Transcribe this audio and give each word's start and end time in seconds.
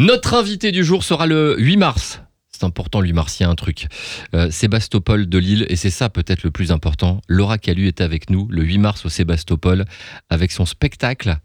Notre 0.00 0.32
invité 0.32 0.72
du 0.72 0.82
jour 0.82 1.04
sera 1.04 1.26
le 1.26 1.56
8 1.58 1.76
mars. 1.76 2.22
C'est 2.50 2.64
important, 2.64 3.02
8 3.02 3.12
mars, 3.12 3.38
il 3.38 3.42
y 3.42 3.46
a 3.46 3.50
un 3.50 3.54
truc. 3.54 3.86
Euh, 4.34 4.50
Sébastopol 4.50 5.28
de 5.28 5.36
Lille, 5.36 5.66
et 5.68 5.76
c'est 5.76 5.90
ça 5.90 6.08
peut-être 6.08 6.42
le 6.42 6.50
plus 6.50 6.72
important. 6.72 7.20
Laura 7.28 7.58
Calu 7.58 7.86
est 7.86 8.00
avec 8.00 8.30
nous 8.30 8.48
le 8.48 8.64
8 8.64 8.78
mars 8.78 9.04
au 9.04 9.10
Sébastopol 9.10 9.84
avec 10.30 10.52
son 10.52 10.64
spectacle. 10.64 11.36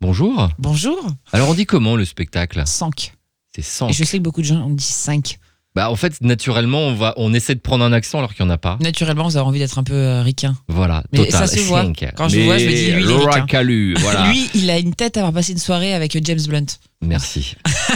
Bonjour. 0.00 0.48
Bonjour. 0.58 0.98
Alors 1.30 1.50
on 1.50 1.54
dit 1.54 1.66
comment 1.66 1.94
le 1.94 2.04
spectacle? 2.04 2.64
5. 2.66 3.12
C'est 3.54 3.62
100. 3.62 3.90
Et 3.90 3.92
je 3.92 4.02
sais 4.02 4.18
que 4.18 4.24
beaucoup 4.24 4.40
de 4.40 4.46
gens 4.46 4.56
ont 4.56 4.74
dit 4.74 4.82
5. 4.82 5.38
Bah 5.76 5.90
en 5.90 5.94
fait, 5.94 6.20
naturellement, 6.22 6.80
on 6.80 6.94
va, 6.94 7.14
on 7.18 7.32
essaie 7.32 7.54
de 7.54 7.60
prendre 7.60 7.84
un 7.84 7.92
accent 7.92 8.18
alors 8.18 8.34
qu'il 8.34 8.44
n'y 8.44 8.50
en 8.50 8.54
a 8.54 8.58
pas. 8.58 8.78
Naturellement, 8.80 9.28
vous 9.28 9.36
avez 9.36 9.46
envie 9.46 9.60
d'être 9.60 9.78
un 9.78 9.84
peu 9.84 9.94
euh, 9.94 10.22
ricain. 10.22 10.56
Voilà. 10.66 11.04
Mais 11.12 11.26
total, 11.26 11.46
ça 11.46 11.46
se 11.46 11.60
voit. 11.60 11.84
cinq. 11.84 12.10
Quand 12.16 12.28
je 12.28 12.38
le 12.38 12.44
vois, 12.46 12.58
je 12.58 12.64
me 12.64 12.70
dis, 12.70 12.90
lui, 12.90 13.02
il 13.02 13.04
est 13.04 13.12
Laura 13.12 13.30
ricain. 13.34 13.46
Calu, 13.46 13.94
voilà. 13.98 14.26
Lui, 14.32 14.50
il 14.54 14.68
a 14.70 14.78
une 14.78 14.94
tête 14.94 15.16
à 15.16 15.20
avoir 15.20 15.34
passé 15.34 15.52
une 15.52 15.58
soirée 15.58 15.94
avec 15.94 16.16
euh, 16.16 16.20
James 16.24 16.40
Blunt. 16.48 16.66
Merci. 17.00 17.54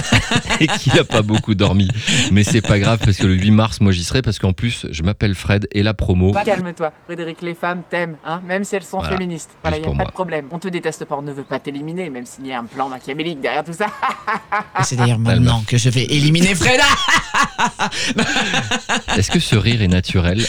et 0.60 0.68
qui 0.68 0.90
n'a 0.94 1.02
pas 1.02 1.22
beaucoup 1.22 1.56
dormi. 1.56 1.88
Mais 2.30 2.44
c'est 2.44 2.60
pas 2.60 2.78
grave 2.78 3.00
parce 3.04 3.16
que 3.16 3.26
le 3.26 3.34
8 3.34 3.50
mars, 3.50 3.80
moi 3.80 3.90
j'y 3.90 4.04
serai 4.04 4.22
parce 4.22 4.38
qu'en 4.38 4.52
plus, 4.52 4.86
je 4.90 5.02
m'appelle 5.02 5.34
Fred 5.34 5.66
et 5.72 5.82
la 5.82 5.92
promo. 5.92 6.32
Calme-toi, 6.32 6.92
Frédéric, 7.06 7.42
les 7.42 7.54
femmes 7.54 7.82
t'aiment, 7.90 8.16
hein, 8.24 8.40
même 8.46 8.62
si 8.62 8.76
elles 8.76 8.84
sont 8.84 8.98
Voilà. 9.00 9.16
féministes. 9.16 9.50
Voilà, 9.62 9.78
Juste 9.78 9.86
y 9.86 9.88
a 9.88 9.90
pas 9.92 9.96
moi. 9.96 10.04
de 10.06 10.12
problème. 10.12 10.46
On 10.52 10.60
te 10.60 10.68
déteste 10.68 11.04
pas, 11.04 11.16
on 11.16 11.22
ne 11.22 11.32
veut 11.32 11.42
pas 11.42 11.58
t'éliminer, 11.58 12.10
même 12.10 12.26
s'il 12.26 12.46
y 12.46 12.52
a 12.52 12.60
un 12.60 12.64
plan 12.64 12.88
machiavélique 12.88 13.40
derrière 13.40 13.64
tout 13.64 13.72
ça. 13.72 13.86
Et 14.80 14.84
c'est 14.84 14.96
d'ailleurs 14.96 15.18
maintenant 15.18 15.64
que 15.66 15.76
je 15.76 15.88
vais 15.90 16.04
éliminer 16.04 16.54
Freda. 16.54 16.84
Est-ce 19.16 19.30
que 19.32 19.40
ce 19.40 19.56
rire 19.56 19.82
est 19.82 19.88
naturel 19.88 20.44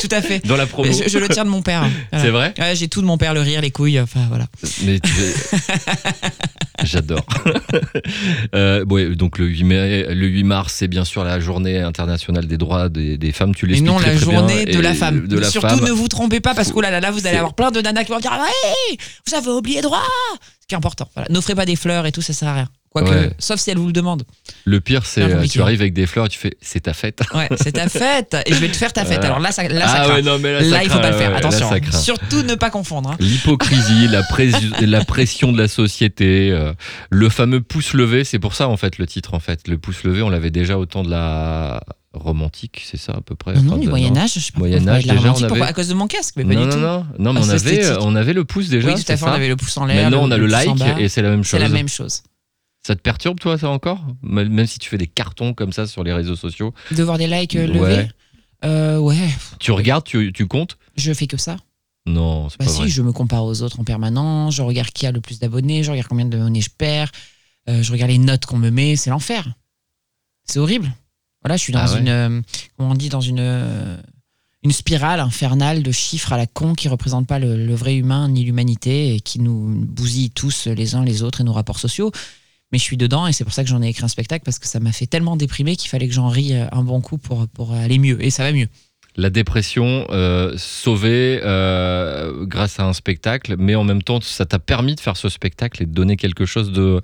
Tout 0.00 0.08
à 0.12 0.22
fait. 0.22 0.46
dans 0.46 0.56
la 0.56 0.66
promo 0.66 0.90
Je, 0.92 1.08
je 1.08 1.18
le 1.18 1.28
tiens 1.28 1.44
de 1.44 1.50
mon 1.50 1.62
père. 1.62 1.84
Voilà. 2.12 2.24
C'est 2.24 2.30
vrai 2.30 2.54
Ouais, 2.58 2.76
J'ai 2.76 2.86
tout 2.88 3.00
de 3.02 3.06
mon 3.06 3.18
père, 3.18 3.34
le 3.34 3.40
rire, 3.40 3.60
les 3.60 3.70
couilles, 3.72 3.98
enfin 4.00 4.20
voilà. 4.28 4.46
Mais 4.84 5.00
tu- 5.00 5.10
J'adore. 6.90 7.24
Euh, 8.54 8.84
donc 9.14 9.38
le 9.38 9.46
8, 9.46 9.64
mai- 9.64 10.14
le 10.14 10.26
8 10.26 10.44
mars, 10.44 10.72
c'est 10.76 10.88
bien 10.88 11.04
sûr 11.04 11.24
la 11.24 11.40
journée 11.40 11.78
internationale 11.80 12.46
des 12.46 12.56
droits 12.58 12.88
des, 12.88 13.18
des 13.18 13.32
femmes. 13.32 13.54
Tu 13.54 13.66
Et 13.66 13.68
l'expliques 13.68 13.90
non 13.92 13.98
très, 13.98 14.12
la 14.14 14.16
très 14.20 14.26
bien. 14.26 14.38
journée 14.38 14.64
de 14.64 14.78
Et 14.78 14.82
la 14.82 14.94
femme. 14.94 15.26
De 15.26 15.38
la 15.38 15.50
Surtout 15.50 15.68
femme. 15.68 15.84
ne 15.84 15.90
vous 15.90 16.08
trompez 16.08 16.40
pas 16.40 16.54
parce 16.54 16.70
que 16.70 16.76
oh 16.76 16.80
là 16.80 16.90
là, 16.90 17.00
là 17.00 17.10
vous 17.10 17.26
allez 17.26 17.36
avoir 17.36 17.54
plein 17.54 17.70
de 17.70 17.80
nanas 17.80 18.04
qui 18.04 18.12
vont 18.12 18.18
dire 18.20 18.32
hey, 18.32 18.96
vous 19.26 19.34
avez 19.34 19.48
oublié 19.50 19.80
droit. 19.82 20.02
Ce 20.60 20.66
qui 20.66 20.74
est 20.74 20.78
important. 20.78 21.08
Voilà. 21.14 21.28
N'offrez 21.30 21.54
pas 21.54 21.64
des 21.66 21.76
fleurs 21.76 22.06
et 22.06 22.12
tout, 22.12 22.22
ça 22.22 22.32
sert 22.32 22.48
à 22.48 22.54
rien. 22.54 22.68
Quoique, 23.02 23.10
Ouais. 23.14 23.30
sauf 23.38 23.60
si 23.60 23.70
elle 23.70 23.76
vous 23.78 23.86
le 23.86 23.92
demande. 23.92 24.22
Le 24.64 24.80
pire, 24.80 25.04
c'est 25.04 25.20
Pas 25.20 25.26
euh, 25.36 25.46
tu 25.46 25.60
arrives 25.60 25.80
avec 25.82 25.92
des 25.92 26.06
fleurs 26.06 26.26
et 26.26 26.28
tu 26.28 26.38
fais 26.38 26.56
c'est 26.62 26.80
ta 26.80 26.94
fête. 26.94 27.20
Ouais, 27.34 27.48
c'est 27.60 27.72
ta 27.72 27.88
fête 27.90 28.34
et 28.46 28.54
je 28.54 28.58
vais 28.58 28.68
te 28.68 28.76
faire 28.76 28.92
ta 28.92 29.04
fête. 29.04 29.16
Voilà. 29.18 29.26
Alors 29.26 29.40
là, 29.40 29.52
ça, 29.52 29.68
là, 29.68 29.86
ça 29.86 29.94
ah 29.98 30.04
craint. 30.06 30.14
ouais, 30.14 30.22
non, 30.22 30.38
mais 30.38 30.52
là, 30.52 30.60
Là, 30.62 30.70
ça 30.78 30.84
il 30.84 30.88
faut 30.90 30.96
pas 30.98 31.02
craint, 31.02 31.10
le 31.10 31.16
faire. 31.18 31.30
là, 31.30 31.36
Attention. 31.36 31.68
ça 31.68 31.80
craint. 31.80 31.98
Surtout 31.98 32.42
ne 32.42 32.54
pas 32.54 32.70
confondre. 32.70 33.10
hein. 33.10 33.16
L'hypocrisie, 33.20 34.08
la, 34.80 35.04
pression 35.04 35.52
de 35.52 35.58
la 35.58 35.68
société, 35.68 36.50
euh, 36.52 36.72
le 37.10 37.28
fameux 37.28 37.60
pouce 37.60 37.92
levé, 37.92 38.24
c'est 38.24 38.38
pour 38.38 38.54
ça 38.54 38.68
en 38.68 38.76
fait 38.76 38.98
le 38.98 39.06
titre 39.06 39.34
en 39.34 39.40
fait. 39.40 39.68
Le 39.68 39.76
pouce 39.78 40.02
levé, 40.04 40.22
on 40.22 40.30
l'avait 40.30 40.50
déjà 40.50 40.78
au 40.78 40.86
temps 40.86 41.02
de 41.02 41.10
la 41.10 41.82
romantique, 42.14 42.82
c'est 42.90 42.96
ça 42.96 43.12
à 43.12 43.20
peu 43.20 43.34
près. 43.34 43.52
Non, 43.54 43.62
non, 43.62 43.76
du 43.76 43.88
Moyen 43.88 44.16
Âge, 44.16 44.32
je 44.36 44.40
sais 44.40 44.52
pas. 44.52 44.60
Moyen 44.60 44.88
Âge, 44.88 45.04
déjà, 45.04 45.14
on 45.34 45.42
avait- 45.42 45.60
À 45.62 45.72
cause 45.74 45.88
de 45.88 45.94
mon 45.94 46.06
casque, 46.06 46.32
mais 46.36 46.44
pas 46.44 46.54
non, 46.54 46.60
du 46.62 46.66
non, 46.68 46.72
tout. 46.72 46.78
non, 46.80 47.06
non, 47.18 47.32
mais 47.34 47.40
Ah, 47.40 47.42
on 47.42 47.46
c'est 47.46 47.50
avait, 47.66 47.76
esthétique. 47.76 47.98
on 48.00 48.16
avait 48.16 48.32
le 48.32 48.44
pouce 48.44 48.68
déjà. 48.70 48.88
oui, 48.88 48.94
tout 48.94 49.00
à 49.00 49.02
c'est 49.02 49.12
fait. 49.12 49.16
ça 49.18 49.26
On 49.30 49.34
avait 49.34 49.48
le 49.48 49.56
pouce 49.56 49.76
en 49.76 49.84
l'air. 49.84 50.02
Maintenant, 50.10 50.22
on 50.26 50.30
a 50.30 50.38
le, 50.38 50.46
like 50.46 50.70
et 50.98 51.08
c'est 51.10 51.20
la 51.22 51.28
même 51.30 51.44
C'est 51.44 51.50
chose. 51.58 51.60
la 51.60 51.68
même 51.68 51.88
chose. 51.88 52.22
Ça 52.86 52.94
te 52.94 53.00
perturbe 53.00 53.40
toi 53.40 53.58
ça 53.58 53.68
encore 53.68 54.00
Même 54.22 54.64
si 54.66 54.78
tu 54.78 54.88
fais 54.88 54.96
des 54.98 55.08
cartons 55.08 55.54
comme 55.54 55.72
ça 55.72 55.88
sur 55.88 56.04
les 56.04 56.12
réseaux 56.12 56.36
sociaux, 56.36 56.72
De 56.92 57.02
voir 57.02 57.18
des 57.18 57.26
likes 57.26 57.56
euh, 57.56 57.66
levés. 57.66 57.80
Ouais. 57.80 58.08
Euh, 58.64 58.98
ouais, 58.98 59.28
tu 59.58 59.72
regardes, 59.72 60.04
tu, 60.04 60.32
tu 60.32 60.46
comptes 60.46 60.78
je 60.96 61.12
fais 61.12 61.26
que 61.26 61.36
ça. 61.36 61.56
Non, 62.06 62.48
c'est 62.48 62.58
Bah 62.60 62.64
pas 62.66 62.70
si, 62.70 62.78
vrai. 62.82 62.88
je 62.88 63.02
me 63.02 63.10
compare 63.12 63.44
aux 63.44 63.60
autres 63.62 63.80
en 63.80 63.84
permanence, 63.84 64.54
je 64.54 64.62
regarde 64.62 64.90
qui 64.90 65.04
a 65.06 65.10
le 65.12 65.20
plus 65.20 65.40
d'abonnés, 65.40 65.82
je 65.82 65.90
regarde 65.90 66.06
combien 66.08 66.24
d'abonnés 66.26 66.60
je 66.60 66.70
perds, 66.70 67.10
euh, 67.68 67.82
je 67.82 67.90
regarde 67.92 68.12
les 68.12 68.18
notes 68.18 68.46
qu'on 68.46 68.56
me 68.56 68.70
met, 68.70 68.94
c'est 68.94 69.10
l'enfer. 69.10 69.48
C'est 70.44 70.60
horrible. 70.60 70.90
Voilà, 71.42 71.56
je 71.56 71.62
suis 71.62 71.72
dans 71.72 71.80
Ah 71.80 71.92
ouais. 71.92 71.98
une, 72.00 72.08
euh, 72.08 72.40
comment 72.76 72.90
on 72.92 72.94
dit, 72.94 73.08
dans 73.08 73.20
une, 73.20 73.40
euh, 73.40 73.96
une 74.62 74.70
spirale 74.72 75.18
infernale 75.20 75.82
de 75.82 75.90
chiffres 75.90 76.32
à 76.32 76.36
la 76.36 76.46
con 76.46 76.74
qui 76.74 76.88
représentent 76.88 77.26
pas 77.26 77.38
le, 77.40 77.66
le 77.66 77.74
vrai 77.74 77.96
humain 77.96 78.28
ni 78.28 78.44
l'humanité 78.44 79.16
et 79.16 79.20
qui 79.20 79.40
nous 79.40 79.68
bousillent 79.86 80.30
tous 80.30 80.66
les 80.66 80.94
uns 80.94 81.04
les 81.04 81.22
autres 81.24 81.40
et 81.40 81.44
nos 81.44 81.52
rapports 81.52 81.80
sociaux. 81.80 82.10
Mais 82.72 82.78
je 82.78 82.82
suis 82.82 82.96
dedans 82.96 83.26
et 83.26 83.32
c'est 83.32 83.44
pour 83.44 83.52
ça 83.52 83.62
que 83.62 83.70
j'en 83.70 83.82
ai 83.82 83.88
écrit 83.88 84.04
un 84.04 84.08
spectacle 84.08 84.44
parce 84.44 84.58
que 84.58 84.66
ça 84.66 84.80
m'a 84.80 84.92
fait 84.92 85.06
tellement 85.06 85.36
déprimer 85.36 85.76
qu'il 85.76 85.88
fallait 85.88 86.08
que 86.08 86.14
j'en 86.14 86.28
rie 86.28 86.54
euh, 86.54 86.66
un 86.72 86.82
bon 86.82 87.00
coup 87.00 87.18
pour, 87.18 87.46
pour 87.48 87.72
aller 87.72 87.98
mieux. 87.98 88.24
Et 88.24 88.30
ça 88.30 88.42
va 88.42 88.52
mieux. 88.52 88.68
La 89.18 89.30
dépression 89.30 90.06
euh, 90.10 90.52
sauvée 90.58 91.40
euh, 91.42 92.44
grâce 92.44 92.78
à 92.80 92.84
un 92.84 92.92
spectacle, 92.92 93.56
mais 93.56 93.74
en 93.74 93.84
même 93.84 94.02
temps, 94.02 94.20
ça 94.20 94.44
t'a 94.44 94.58
permis 94.58 94.94
de 94.94 95.00
faire 95.00 95.16
ce 95.16 95.30
spectacle 95.30 95.82
et 95.82 95.86
de 95.86 95.92
donner 95.92 96.16
quelque 96.16 96.44
chose 96.44 96.70
de, 96.70 97.00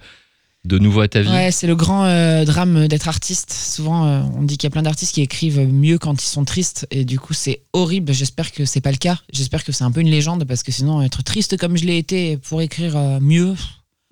de 0.65 0.79
nouveau 0.79 1.01
à 1.01 1.09
ta 1.09 1.23
vie? 1.23 1.31
Ouais, 1.31 1.51
c'est 1.51 1.67
le 1.67 1.75
grand 1.75 2.05
euh, 2.05 2.45
drame 2.45 2.87
d'être 2.87 3.09
artiste. 3.09 3.53
Souvent, 3.53 4.07
euh, 4.07 4.23
on 4.37 4.43
dit 4.43 4.59
qu'il 4.59 4.67
y 4.67 4.71
a 4.71 4.71
plein 4.71 4.83
d'artistes 4.83 5.15
qui 5.15 5.23
écrivent 5.23 5.67
mieux 5.73 5.99
quand 5.99 6.23
ils 6.23 6.27
sont 6.27 6.45
tristes, 6.45 6.87
et 6.91 7.05
du 7.05 7.19
coup, 7.19 7.33
c'est 7.33 7.63
horrible. 7.73 8.13
J'espère 8.13 8.53
que 8.53 8.65
c'est 8.65 8.83
pas 8.83 8.93
le 8.93 8.99
cas. 8.99 9.19
J'espère 9.33 9.65
que 9.65 9.73
c'est 9.73 9.85
un 9.85 9.91
peu 9.91 10.01
une 10.01 10.11
légende, 10.11 10.45
parce 10.45 10.63
que 10.63 10.71
sinon, 10.71 11.03
être 11.03 11.23
triste 11.23 11.57
comme 11.57 11.79
je 11.79 11.85
l'ai 11.87 11.97
été 11.97 12.37
pour 12.37 12.61
écrire 12.61 12.97
euh, 12.97 13.21
mieux. 13.21 13.55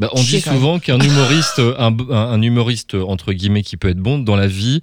Bah, 0.00 0.09
on 0.12 0.22
dit 0.22 0.41
souvent 0.41 0.78
qu'un 0.78 0.99
humoriste, 1.00 1.61
un, 1.78 2.43
humoriste 2.43 2.94
entre 2.94 3.33
guillemets 3.33 3.62
qui 3.62 3.77
peut 3.77 3.91
être 3.91 3.99
bon 3.99 4.19
dans 4.19 4.34
la 4.34 4.47
vie, 4.47 4.81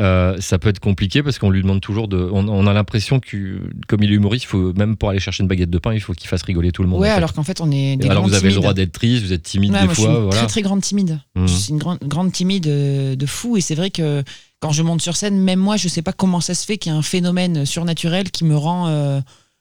euh, 0.00 0.36
ça 0.40 0.58
peut 0.58 0.68
être 0.68 0.78
compliqué 0.78 1.22
parce 1.22 1.38
qu'on 1.38 1.50
lui 1.50 1.62
demande 1.62 1.80
toujours 1.80 2.06
de. 2.06 2.28
On, 2.32 2.48
on 2.48 2.66
a 2.66 2.72
l'impression 2.72 3.18
que 3.18 3.60
comme 3.88 4.02
il 4.02 4.12
est 4.12 4.14
humoriste, 4.14 4.46
faut 4.46 4.72
même 4.74 4.96
pour 4.96 5.10
aller 5.10 5.20
chercher 5.20 5.42
une 5.42 5.48
baguette 5.48 5.70
de 5.70 5.78
pain, 5.78 5.92
il 5.92 6.00
faut 6.00 6.12
qu'il 6.12 6.28
fasse 6.28 6.42
rigoler 6.42 6.70
tout 6.70 6.82
le 6.82 6.88
monde. 6.88 7.00
Ouais, 7.00 7.08
en 7.08 7.10
fait. 7.10 7.16
alors 7.16 7.32
qu'en 7.32 7.42
fait, 7.42 7.60
on 7.60 7.70
est 7.70 7.96
des 7.96 8.08
alors 8.08 8.24
vous 8.24 8.34
avez 8.34 8.50
le 8.50 8.54
droit 8.54 8.74
d'être 8.74 8.92
triste, 8.92 9.24
vous 9.24 9.32
êtes 9.32 9.42
timide 9.42 9.72
Ouais, 9.72 9.80
des 9.80 9.84
moi, 9.86 9.94
je 9.94 10.00
fois, 10.00 10.08
suis 10.08 10.16
une 10.16 10.22
voilà. 10.22 10.38
très 10.38 10.46
très 10.46 10.62
grande 10.62 10.80
timide. 10.82 11.18
Mhm. 11.34 11.48
Je 11.48 11.52
suis 11.52 11.70
une 11.72 11.78
grande, 11.78 11.98
grande 12.04 12.32
timide 12.32 12.66
euh, 12.68 13.16
de 13.16 13.26
fou 13.26 13.56
et 13.56 13.60
c'est 13.60 13.74
vrai 13.74 13.90
que 13.90 14.22
quand 14.60 14.70
je 14.72 14.82
monte 14.82 15.00
sur 15.00 15.16
scène, 15.16 15.38
même 15.38 15.58
moi, 15.58 15.76
je 15.76 15.88
sais 15.88 16.02
pas 16.02 16.12
comment 16.12 16.40
ça 16.40 16.54
se 16.54 16.64
fait 16.66 16.78
qu'il 16.78 16.92
y 16.92 16.94
a 16.94 16.98
un 16.98 17.02
phénomène 17.02 17.64
surnaturel 17.64 18.30
qui 18.30 18.44
me 18.44 18.56
rend 18.56 18.88
euh, 18.88 19.20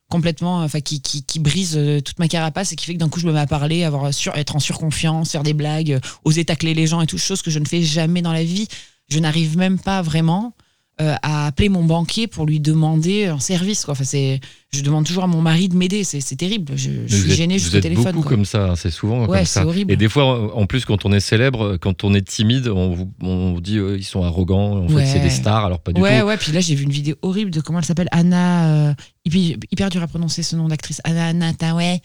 complètement, 0.09 0.63
enfin 0.63 0.81
qui, 0.81 1.01
qui, 1.01 1.23
qui 1.23 1.39
brise 1.39 1.77
euh, 1.77 2.01
toute 2.01 2.19
ma 2.19 2.27
carapace 2.27 2.71
et 2.71 2.75
qui 2.75 2.85
fait 2.85 2.93
que 2.93 2.99
d'un 2.99 3.09
coup 3.09 3.19
je 3.19 3.27
me 3.27 3.31
mets 3.31 3.39
à 3.39 3.47
parler, 3.47 3.83
avoir 3.83 4.13
sur, 4.13 4.35
être 4.35 4.55
en 4.55 4.59
surconfiance, 4.59 5.31
faire 5.31 5.43
des 5.43 5.53
blagues, 5.53 5.93
euh, 5.93 5.99
oser 6.25 6.43
tacler 6.45 6.73
les 6.73 6.87
gens 6.87 7.01
et 7.01 7.07
tout, 7.07 7.17
chose 7.17 7.41
que 7.41 7.51
je 7.51 7.59
ne 7.59 7.65
fais 7.65 7.83
jamais 7.83 8.21
dans 8.21 8.33
la 8.33 8.43
vie. 8.43 8.67
Je 9.09 9.19
n'arrive 9.19 9.57
même 9.57 9.79
pas 9.79 10.01
vraiment 10.01 10.53
euh, 11.01 11.15
à 11.21 11.47
appeler 11.47 11.69
mon 11.69 11.83
banquier 11.83 12.27
pour 12.27 12.45
lui 12.45 12.59
demander 12.59 13.25
un 13.27 13.39
service. 13.39 13.85
Quoi. 13.85 13.93
Enfin, 13.93 14.03
c'est, 14.03 14.41
je 14.73 14.81
demande 14.81 15.05
toujours 15.05 15.23
à 15.23 15.27
mon 15.27 15.41
mari 15.41 15.69
de 15.69 15.75
m'aider. 15.77 16.03
C'est, 16.03 16.19
terrible. 16.35 16.73
Je, 16.75 16.89
suis 17.07 17.31
êtes, 17.31 17.37
gênée 17.37 17.55
vous 17.57 17.63
jusqu'au 17.63 17.77
êtes 17.77 17.83
téléphone. 17.83 18.11
beaucoup 18.15 18.27
quoi. 18.27 18.35
comme 18.37 18.45
ça, 18.45 18.71
hein, 18.71 18.75
c'est 18.75 18.91
souvent 18.91 19.25
Ouais, 19.25 19.37
comme 19.37 19.45
ça. 19.45 19.65
horrible. 19.65 19.93
Et 19.93 19.95
des 19.95 20.09
fois, 20.09 20.53
en 20.55 20.65
plus, 20.65 20.83
quand 20.85 21.05
on 21.05 21.11
est 21.13 21.19
célèbre, 21.21 21.77
quand 21.77 22.03
on 22.03 22.13
est 22.13 22.27
timide, 22.27 22.67
on 22.67 22.93
vous, 22.93 23.11
on 23.21 23.53
vous 23.53 23.61
dit 23.61 23.77
euh, 23.77 23.97
ils 23.97 24.03
sont 24.03 24.23
arrogants, 24.23 24.83
en 24.83 24.87
fait 24.89 25.05
c'est 25.05 25.19
des 25.19 25.29
stars, 25.29 25.65
alors 25.65 25.79
pas 25.79 25.93
du 25.93 26.01
ouais, 26.01 26.19
tout. 26.19 26.27
ouais, 26.27 26.37
puis 26.37 26.51
là 26.51 26.59
j'ai 26.59 26.75
vu 26.75 26.83
une 26.83 26.91
vidéo 26.91 27.15
horrible 27.21 27.51
de 27.51 27.61
comment 27.61 27.79
elle 27.79 27.85
s'appelle 27.85 28.09
Anna, 28.11 28.89
euh, 28.89 28.93
hyper, 29.25 29.57
hyper 29.71 29.89
dur 29.89 30.03
à 30.03 30.07
prononcer 30.07 30.43
ce 30.43 30.55
nom 30.55 30.67
d'actrice, 30.67 31.01
Anna 31.03 31.27
Anna 31.27 31.53
Tawai. 31.53 32.01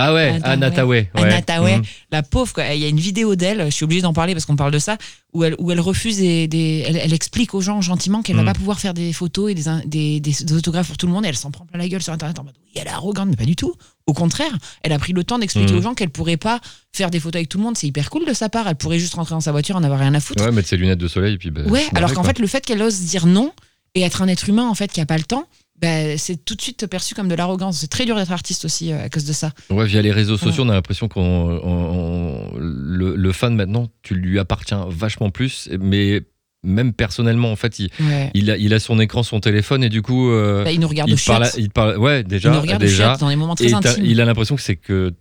Ah 0.00 0.14
ouais, 0.14 0.38
Anna 0.44 0.70
Tawai. 0.70 1.10
Anna 1.14 1.28
ouais. 1.36 1.42
Tawai. 1.42 1.76
Mhm. 1.78 1.82
La 2.12 2.22
pauvre, 2.22 2.52
quoi. 2.52 2.72
il 2.72 2.80
y 2.80 2.84
a 2.84 2.88
une 2.88 3.00
vidéo 3.00 3.34
d'elle, 3.34 3.64
je 3.66 3.70
suis 3.70 3.84
obligée 3.84 4.00
d'en 4.02 4.12
parler 4.12 4.32
parce 4.32 4.46
qu'on 4.46 4.56
parle 4.56 4.70
de 4.70 4.78
ça, 4.78 4.96
où 5.32 5.42
elle, 5.44 5.56
où 5.58 5.70
elle 5.72 5.80
refuse 5.80 6.18
des. 6.18 6.46
des- 6.48 6.84
elle, 6.86 6.96
elle 6.96 7.12
explique 7.12 7.52
aux 7.54 7.60
gens 7.60 7.80
gentiment 7.80 8.22
qu'elle 8.22 8.36
Mm. 8.36 8.44
va 8.44 8.52
pas 8.52 8.58
pouvoir 8.58 8.78
faire 8.80 8.94
des 8.94 9.12
photos 9.12 9.50
et 9.50 9.54
des, 9.54 9.64
des, 9.86 10.20
des- 10.20 10.52
autographes 10.54 10.86
pour 10.88 10.96
tout 10.96 11.06
le 11.06 11.12
monde 11.12 11.24
et 11.24 11.28
elle 11.28 11.36
s'en 11.36 11.50
prend 11.50 11.66
plein 11.66 11.78
la 11.78 11.88
gueule 11.88 12.02
sur 12.02 12.12
internet 12.12 12.38
en 12.38 12.44
mode 12.44 12.54
oui, 12.64 12.70
elle 12.80 12.86
est 12.86 12.90
arrogante, 12.90 13.28
mais 13.28 13.36
pas 13.36 13.44
du 13.44 13.56
tout. 13.56 13.74
Au 14.06 14.12
contraire, 14.12 14.56
elle 14.82 14.92
a 14.92 14.98
pris 14.98 15.12
le 15.12 15.24
temps 15.24 15.38
d'expliquer 15.38 15.72
Mm. 15.72 15.76
aux 15.78 15.82
gens 15.82 15.94
qu'elle 15.94 16.10
pourrait 16.10 16.36
pas 16.38 16.60
faire 16.92 17.10
des 17.10 17.18
photos 17.20 17.40
avec 17.40 17.48
tout 17.48 17.58
le 17.58 17.64
monde, 17.64 17.76
c'est 17.76 17.86
hyper 17.88 18.08
cool 18.10 18.24
de 18.24 18.32
sa 18.32 18.48
part, 18.48 18.68
elle 18.68 18.76
pourrait 18.76 18.98
juste 19.00 19.14
rentrer 19.14 19.34
dans 19.34 19.40
sa 19.40 19.52
voiture, 19.52 19.76
en 19.76 19.82
avoir 19.82 19.98
rien 20.00 20.14
à 20.14 20.20
foutre. 20.20 20.44
Ouais, 20.44 20.52
mettre 20.52 20.68
ses 20.68 20.76
lunettes 20.76 20.98
de 21.00 21.08
soleil 21.08 21.34
et 21.34 21.38
puis. 21.38 21.50
bah, 21.50 21.62
Ouais, 21.66 21.84
alors 21.94 22.12
qu'en 22.14 22.22
fait, 22.24 22.38
le 22.38 22.46
fait 22.46 22.64
qu'elle 22.64 22.80
ose 22.82 23.00
dire 23.00 23.26
non 23.26 23.52
et 23.94 24.02
être 24.02 24.22
un 24.22 24.28
être 24.28 24.48
humain 24.48 24.68
en 24.68 24.74
fait 24.74 24.92
qui 24.92 25.00
a 25.00 25.06
pas 25.06 25.16
le 25.18 25.24
temps, 25.24 25.46
bah, 25.80 26.16
c'est 26.18 26.44
tout 26.44 26.54
de 26.54 26.60
suite 26.62 26.86
perçu 26.86 27.14
comme 27.14 27.28
de 27.28 27.34
l'arrogance. 27.34 27.78
C'est 27.78 27.86
très 27.90 28.04
dur 28.04 28.16
d'être 28.16 28.32
artiste 28.32 28.64
aussi 28.64 28.92
euh, 28.92 29.04
à 29.04 29.08
cause 29.08 29.24
de 29.24 29.32
ça. 29.32 29.52
Ouais, 29.70 29.86
via 29.86 30.02
les 30.02 30.12
réseaux 30.12 30.36
sociaux, 30.36 30.64
on 30.64 30.68
a 30.68 30.74
l'impression 30.74 31.08
qu'on 31.08 31.20
on- 31.22 31.60
on- 31.64 32.58
le, 32.58 33.14
le 33.16 33.32
fan 33.32 33.54
maintenant, 33.54 33.88
tu 34.02 34.14
lui 34.14 34.38
appartiens 34.38 34.86
vachement 34.88 35.30
plus, 35.30 35.68
mais 35.80 36.22
même 36.64 36.92
personnellement, 36.92 37.52
en 37.52 37.56
fait, 37.56 37.78
il, 37.78 37.90
Ouais. 38.00 38.30
il 38.34 38.50
a, 38.50 38.56
il 38.56 38.74
a 38.74 38.80
son 38.80 38.98
écran, 38.98 39.22
son 39.22 39.38
téléphone, 39.40 39.84
et 39.84 39.88
du 39.88 40.02
coup, 40.02 40.30
euh, 40.30 40.64
Bah, 40.64 40.72
il 40.72 40.80
nous 40.80 40.88
regarde 40.88 41.08
il, 41.08 41.16
parle, 41.24 41.48
il 41.56 41.70
parle, 41.70 41.96
ouais, 41.98 42.20
Il 42.22 42.26
déjà, 42.26 42.50
nous 42.50 42.60
regarde 42.60 42.80
déjà, 42.80 43.16
dans 43.16 43.28
des 43.28 43.36
moments 43.36 43.54
très 43.54 43.72
intimes. 43.72 44.04
il 44.04 44.20
a 44.20 44.24
l'impression 44.24 44.56
que 44.56 44.62
c'est 44.62 44.76
que 44.76 45.12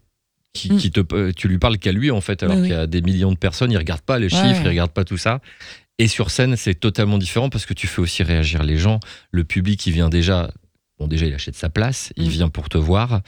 qui, 0.54 0.74
Mm. 0.74 0.78
qui 0.78 0.90
te, 0.92 1.32
tu 1.32 1.48
lui 1.48 1.60
parles 1.60 1.78
qu'à 1.78 1.92
lui 1.92 2.10
en 2.10 2.20
fait, 2.22 2.42
alors 2.42 2.56
Oui, 2.56 2.64
qu'il 2.64 2.72
y 2.72 2.76
a 2.76 2.88
des 2.88 3.02
millions 3.04 3.32
de 3.32 3.38
personnes, 3.38 3.72
il 3.72 3.78
regarde 3.78 4.02
pas 4.02 4.18
les 4.18 4.26
Ouais, 4.26 4.30
chiffres, 4.32 4.46
ouais. 4.48 4.62
il 4.64 4.68
regarde 4.70 4.90
pas 4.90 5.04
tout 5.04 5.18
ça. 5.18 5.40
Et 6.00 6.08
sur 6.08 6.30
scène, 6.30 6.56
c'est 6.56 6.76
totalement 6.76 7.18
différent 7.18 7.50
parce 7.50 7.66
que 7.66 7.74
tu 7.74 7.88
fais 7.88 8.02
aussi 8.02 8.24
réagir 8.24 8.64
les 8.64 8.78
gens. 8.78 9.00
Le 9.32 9.44
public, 9.44 9.86
il 9.88 9.94
vient 9.94 10.10
déjà. 10.10 10.52
Bon, 11.00 11.08
déjà, 11.08 11.26
il 11.28 11.34
achète 11.34 11.56
sa 11.56 11.70
place, 11.70 12.12
il 12.18 12.26
Mm. 12.26 12.30
vient 12.30 12.50
pour 12.50 12.70
te 12.70 12.78
voir, 12.78 13.22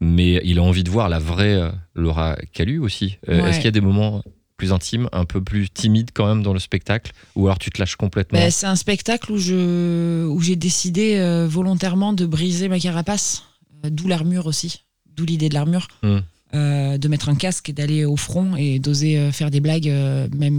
mais 0.00 0.40
il 0.44 0.58
a 0.58 0.62
envie 0.62 0.84
de 0.84 0.90
voir 0.90 1.08
la 1.08 1.18
vraie 1.18 1.54
euh, 1.54 1.70
Laura 1.94 2.36
Calu 2.52 2.78
aussi. 2.78 3.18
Euh, 3.28 3.40
Ouais. 3.42 3.48
Est-ce 3.50 3.56
qu'il 3.58 3.64
y 3.64 3.68
a 3.68 3.72
des 3.72 3.80
moments 3.80 4.22
plus 4.56 4.72
intimes, 4.72 5.08
un 5.12 5.24
peu 5.24 5.42
plus 5.42 5.68
timides 5.68 6.10
quand 6.14 6.26
même 6.26 6.42
dans 6.42 6.52
le 6.52 6.58
spectacle, 6.60 7.12
ou 7.34 7.46
alors 7.46 7.58
tu 7.58 7.70
te 7.70 7.78
lâches 7.80 7.96
complètement 7.96 8.38
Bah, 8.38 8.50
c'est 8.50 8.66
un 8.66 8.76
spectacle 8.76 9.30
où 9.32 9.38
je 9.38 10.24
où 10.26 10.40
j'ai 10.40 10.56
décidé 10.56 11.16
euh, 11.16 11.46
volontairement 11.48 12.12
de 12.12 12.26
briser 12.26 12.68
ma 12.68 12.78
carapace, 12.80 13.42
Euh, 13.84 13.90
d'où 13.90 14.06
l'armure 14.08 14.46
aussi, 14.46 14.84
d'où 15.14 15.24
l'idée 15.26 15.48
de 15.50 15.54
l'armure. 15.54 15.88
Hmm. 16.02 16.20
Euh, 16.56 16.98
de 16.98 17.08
mettre 17.08 17.28
un 17.28 17.34
casque 17.34 17.68
et 17.68 17.72
d'aller 17.72 18.04
au 18.04 18.16
front 18.16 18.56
et 18.56 18.78
d'oser 18.78 19.18
euh, 19.18 19.30
faire 19.30 19.50
des 19.50 19.60
blagues, 19.60 19.88
euh, 19.88 20.26
même, 20.34 20.58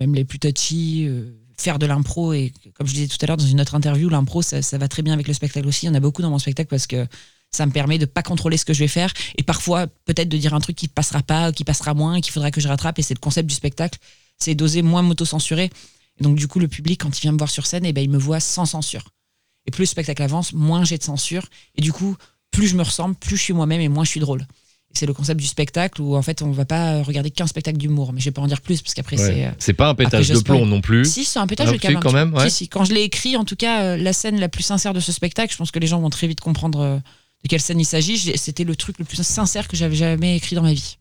même 0.00 0.14
les 0.14 0.24
plus 0.24 0.38
touchy, 0.38 1.08
faire 1.56 1.78
de 1.78 1.86
l'impro. 1.86 2.32
Et 2.32 2.52
comme 2.74 2.86
je 2.86 2.94
disais 2.94 3.06
tout 3.06 3.18
à 3.20 3.26
l'heure 3.26 3.36
dans 3.36 3.46
une 3.46 3.60
autre 3.60 3.74
interview, 3.74 4.08
l'impro, 4.08 4.42
ça, 4.42 4.62
ça 4.62 4.78
va 4.78 4.88
très 4.88 5.02
bien 5.02 5.12
avec 5.12 5.28
le 5.28 5.34
spectacle 5.34 5.68
aussi. 5.68 5.86
Il 5.86 5.88
y 5.88 5.90
en 5.90 5.94
a 5.94 6.00
beaucoup 6.00 6.22
dans 6.22 6.30
mon 6.30 6.38
spectacle 6.38 6.70
parce 6.70 6.86
que 6.86 7.06
ça 7.50 7.66
me 7.66 7.72
permet 7.72 7.98
de 7.98 8.06
pas 8.06 8.22
contrôler 8.22 8.56
ce 8.56 8.64
que 8.64 8.72
je 8.72 8.80
vais 8.80 8.88
faire 8.88 9.12
et 9.36 9.42
parfois 9.42 9.86
peut-être 10.06 10.28
de 10.28 10.36
dire 10.38 10.54
un 10.54 10.60
truc 10.60 10.76
qui 10.76 10.88
passera 10.88 11.22
pas, 11.22 11.52
qui 11.52 11.64
passera 11.64 11.94
moins, 11.94 12.20
qu'il 12.20 12.32
faudra 12.32 12.50
que 12.50 12.60
je 12.60 12.68
rattrape. 12.68 12.98
Et 12.98 13.02
c'est 13.02 13.14
le 13.14 13.20
concept 13.20 13.48
du 13.48 13.54
spectacle, 13.54 13.98
c'est 14.38 14.54
d'oser 14.54 14.82
moins 14.82 15.02
m'auto-censurer. 15.02 15.70
Donc 16.20 16.36
du 16.36 16.48
coup, 16.48 16.60
le 16.60 16.68
public, 16.68 17.00
quand 17.02 17.18
il 17.18 17.20
vient 17.20 17.32
me 17.32 17.38
voir 17.38 17.50
sur 17.50 17.66
scène, 17.66 17.84
et 17.84 17.92
ben, 17.92 18.02
il 18.02 18.10
me 18.10 18.18
voit 18.18 18.40
sans 18.40 18.66
censure. 18.66 19.12
Et 19.66 19.70
plus 19.70 19.82
le 19.82 19.86
spectacle 19.86 20.22
avance, 20.22 20.52
moins 20.52 20.84
j'ai 20.84 20.98
de 20.98 21.02
censure. 21.02 21.46
Et 21.76 21.82
du 21.82 21.92
coup, 21.92 22.16
plus 22.50 22.68
je 22.68 22.76
me 22.76 22.82
ressemble, 22.82 23.14
plus 23.16 23.36
je 23.36 23.42
suis 23.42 23.52
moi-même 23.52 23.80
et 23.80 23.88
moins 23.88 24.04
je 24.04 24.10
suis 24.10 24.20
drôle. 24.20 24.46
C'est 24.92 25.06
le 25.06 25.14
concept 25.14 25.38
du 25.40 25.46
spectacle 25.46 26.02
où 26.02 26.16
en 26.16 26.22
fait 26.22 26.42
on 26.42 26.50
va 26.50 26.64
pas 26.64 27.02
regarder 27.02 27.30
qu'un 27.30 27.46
spectacle 27.46 27.78
d'humour, 27.78 28.12
mais 28.12 28.20
je 28.20 28.24
vais 28.24 28.30
pas 28.32 28.42
en 28.42 28.48
dire 28.48 28.60
plus 28.60 28.82
parce 28.82 28.92
qu'après 28.94 29.18
Ouais. 29.18 29.24
c'est. 29.26 29.46
euh, 29.46 29.50
C'est 29.58 29.72
pas 29.72 29.88
un 29.88 29.94
pétage 29.94 30.28
de 30.28 30.38
plomb 30.40 30.66
non 30.66 30.80
plus. 30.80 31.04
Si, 31.04 31.24
c'est 31.24 31.38
un 31.38 31.46
pétage 31.46 31.68
Ah, 31.68 31.76
de 31.76 31.96
un 31.96 32.00
quand 32.00 32.12
même, 32.12 32.34
ouais. 32.34 32.50
Si, 32.50 32.56
si. 32.64 32.68
Quand 32.68 32.84
je 32.84 32.92
l'ai 32.92 33.02
écrit, 33.02 33.36
en 33.36 33.44
tout 33.44 33.54
cas, 33.56 33.82
euh, 33.84 33.96
la 33.96 34.12
scène 34.12 34.40
la 34.40 34.48
plus 34.48 34.64
sincère 34.64 34.92
de 34.92 34.98
ce 35.00 35.12
spectacle, 35.12 35.52
je 35.52 35.58
pense 35.58 35.70
que 35.70 35.78
les 35.78 35.86
gens 35.86 36.00
vont 36.00 36.10
très 36.10 36.26
vite 36.26 36.40
comprendre 36.40 36.80
euh, 36.80 36.96
de 36.96 37.48
quelle 37.48 37.60
scène 37.60 37.78
il 37.78 37.84
s'agit. 37.84 38.18
C'était 38.36 38.64
le 38.64 38.74
truc 38.74 38.98
le 38.98 39.04
plus 39.04 39.22
sincère 39.22 39.68
que 39.68 39.76
j'avais 39.76 39.94
jamais 39.96 40.36
écrit 40.36 40.56
dans 40.56 40.62
ma 40.62 40.72
vie. 40.72 40.96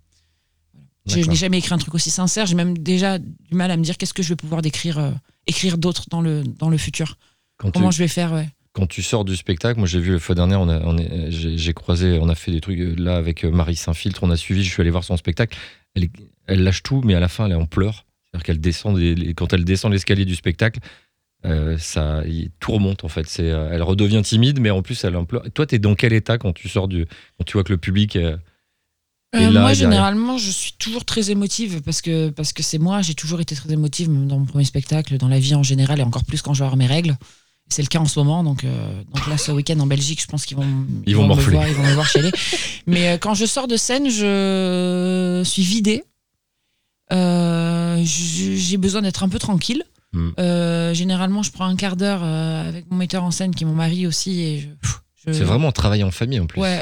Je, 1.07 1.17
n'ai 1.21 1.35
jamais 1.35 1.57
écrit 1.57 1.73
un 1.73 1.79
truc 1.79 1.95
aussi 1.95 2.11
sincère. 2.11 2.45
J'ai 2.45 2.53
même 2.55 2.77
déjà 2.77 3.17
du 3.17 3.27
mal 3.51 3.71
à 3.71 3.77
me 3.77 3.83
dire 3.83 3.97
qu'est-ce 3.97 4.13
que 4.13 4.21
je 4.21 4.29
vais 4.29 4.35
pouvoir 4.35 4.61
décrire, 4.61 4.99
euh, 4.99 5.09
écrire 5.47 5.79
d'autre 5.79 6.05
dans 6.11 6.21
le, 6.21 6.43
dans 6.43 6.69
le 6.69 6.77
futur. 6.77 7.17
Quand 7.57 7.69
tu, 7.69 7.73
Comment 7.73 7.89
je 7.89 7.97
vais 7.97 8.07
faire, 8.07 8.31
ouais. 8.33 8.47
Quand 8.79 8.87
tu 8.87 9.01
sors 9.01 9.25
du 9.25 9.35
spectacle, 9.35 9.77
moi 9.79 9.87
j'ai 9.87 9.99
vu 9.99 10.13
la 10.13 10.19
fois 10.19 10.35
dernière, 10.35 10.61
on 10.61 10.69
a, 10.69 10.79
on 10.85 10.97
est- 10.97 11.31
j'ai, 11.31 11.73
croisé, 11.73 12.17
on 12.21 12.29
a 12.29 12.35
fait 12.35 12.51
des 12.51 12.61
trucs 12.61 12.79
euh, 12.79 12.95
là 12.97 13.17
avec 13.17 13.43
euh, 13.43 13.51
Marie 13.51 13.75
Saint-Filtre, 13.75 14.23
on 14.23 14.29
a 14.31 14.37
suivi, 14.37 14.63
je 14.63 14.69
suis 14.71 14.81
allé 14.81 14.89
voir 14.89 15.03
son 15.03 15.17
spectacle. 15.17 15.57
Elle, 16.47 16.63
lâche 16.63 16.81
tout, 16.83 17.01
mais 17.03 17.13
à 17.15 17.19
la 17.19 17.27
fin 17.27 17.45
elle 17.45 17.51
est 17.51 17.55
en 17.55 17.65
pleurs. 17.65 18.05
C'est-à-dire 18.25 18.45
qu'elle 18.45 18.59
descend, 18.61 18.97
des- 18.97 19.33
quand 19.33 19.53
elle 19.53 19.65
descend 19.65 19.91
l'escalier 19.91 20.25
du 20.25 20.35
spectacle, 20.35 20.79
euh, 21.45 21.77
ça, 21.77 22.23
tout 22.59 22.71
remonte 22.71 23.03
en 23.03 23.07
fait. 23.09 23.27
C'est, 23.27 23.45
elle 23.45 23.83
redevient 23.83 24.21
timide, 24.21 24.59
mais 24.59 24.69
en 24.69 24.81
plus 24.81 25.03
elle 25.03 25.15
en 25.15 25.25
pleure. 25.25 25.43
Toi, 25.53 25.65
t'es 25.65 25.79
dans 25.79 25.95
quel 25.95 26.13
état 26.13 26.37
quand 26.37 26.53
tu 26.53 26.69
sors 26.69 26.87
du, 26.87 27.05
quand 27.37 27.43
tu 27.45 27.53
vois 27.53 27.63
que 27.63 27.71
le 27.73 27.77
public 27.77 28.15
euh, 28.15 28.37
Euh, 29.35 29.51
là, 29.51 29.61
moi, 29.61 29.73
généralement, 29.73 30.37
je 30.39 30.49
suis 30.49 30.73
toujours 30.73 31.05
très 31.05 31.29
émotive 31.29 31.81
parce 31.83 32.01
que 32.01 32.29
parce 32.29 32.51
que 32.51 32.63
c'est 32.63 32.79
moi. 32.79 33.01
J'ai 33.03 33.13
toujours 33.13 33.39
été 33.41 33.53
très 33.55 33.71
émotive, 33.71 34.09
même 34.09 34.27
dans 34.27 34.39
mon 34.39 34.45
premier 34.45 34.65
spectacle, 34.65 35.17
dans 35.17 35.27
la 35.27 35.39
vie 35.39 35.53
en 35.53 35.63
général, 35.63 35.99
et 35.99 36.03
encore 36.03 36.25
plus 36.25 36.41
quand 36.41 36.53
je 36.55 36.59
vais 36.59 36.65
avoir 36.65 36.77
mes 36.77 36.87
règles. 36.87 37.15
C'est 37.71 37.81
le 37.83 37.87
cas 37.87 37.99
en 37.99 38.05
ce 38.05 38.19
moment. 38.19 38.43
Donc, 38.43 38.63
euh, 38.63 39.03
donc 39.13 39.27
là, 39.27 39.37
ce 39.37 39.51
week-end 39.51 39.79
en 39.79 39.85
Belgique, 39.85 40.21
je 40.21 40.27
pense 40.27 40.45
qu'ils 40.45 40.57
vont, 40.57 40.65
Ils 41.05 41.15
vont 41.15 41.27
me 41.27 41.33
voir, 41.35 41.67
ils 41.67 41.73
vont 41.75 41.83
me 41.83 41.93
voir 41.93 42.07
chialer. 42.07 42.31
Mais 42.87 43.09
euh, 43.09 43.17
quand 43.17 43.35
je 43.35 43.45
sors 43.45 43.67
de 43.67 43.77
scène, 43.77 44.09
je 44.09 45.41
suis 45.45 45.61
vidée. 45.63 46.03
Euh, 47.11 48.01
j'ai 48.03 48.77
besoin 48.77 49.01
d'être 49.01 49.23
un 49.23 49.29
peu 49.29 49.39
tranquille. 49.39 49.83
Hmm. 50.13 50.31
Généralement, 50.93 51.43
je 51.43 51.51
prends 51.51 51.65
un 51.65 51.75
quart 51.75 51.95
d'heure 51.95 52.23
avec 52.23 52.89
mon 52.89 52.97
metteur 52.97 53.23
en 53.23 53.31
scène, 53.31 53.53
qui 53.53 53.63
est 53.63 53.67
mon 53.67 53.73
mari 53.75 54.07
aussi, 54.07 54.41
et 54.41 54.59
je, 54.61 54.67
pff, 54.67 55.01
je- 55.27 55.33
C'est 55.33 55.43
vraiment 55.43 55.67
un 55.67 55.71
travail 55.71 56.03
en 56.03 56.09
famille 56.11 56.39
en 56.39 56.47
plus. 56.47 56.59
Ouais, 56.61 56.81